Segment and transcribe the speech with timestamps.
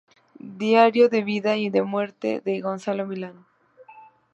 [0.63, 3.45] Diario de vida y de muerte" de Gonzalo Millán.